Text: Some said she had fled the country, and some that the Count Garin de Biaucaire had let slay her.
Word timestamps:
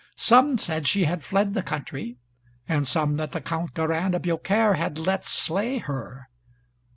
Some 0.17 0.57
said 0.57 0.87
she 0.87 1.03
had 1.03 1.23
fled 1.23 1.53
the 1.53 1.61
country, 1.61 2.17
and 2.67 2.87
some 2.87 3.17
that 3.17 3.33
the 3.33 3.39
Count 3.39 3.75
Garin 3.75 4.13
de 4.13 4.19
Biaucaire 4.19 4.73
had 4.73 4.97
let 4.97 5.23
slay 5.23 5.77
her. 5.77 6.27